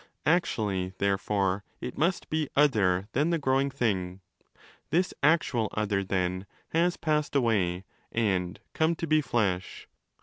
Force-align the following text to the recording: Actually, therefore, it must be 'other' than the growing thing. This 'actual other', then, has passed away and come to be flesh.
Actually, 0.25 0.93
therefore, 0.97 1.63
it 1.79 1.95
must 1.95 2.27
be 2.31 2.49
'other' 2.55 3.07
than 3.11 3.29
the 3.29 3.37
growing 3.37 3.69
thing. 3.69 4.19
This 4.89 5.13
'actual 5.21 5.69
other', 5.73 6.03
then, 6.03 6.47
has 6.69 6.97
passed 6.97 7.35
away 7.35 7.83
and 8.11 8.59
come 8.73 8.95
to 8.95 9.05
be 9.05 9.21
flesh. 9.21 9.87